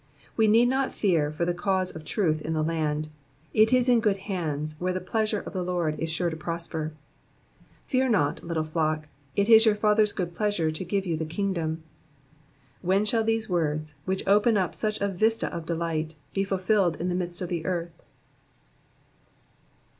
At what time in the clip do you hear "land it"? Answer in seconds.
2.63-3.71